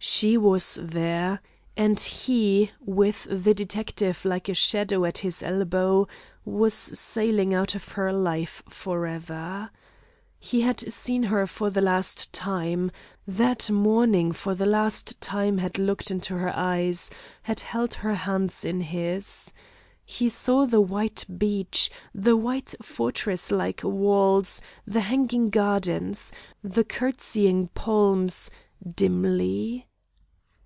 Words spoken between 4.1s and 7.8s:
like a shadow at his elbow, was sailing out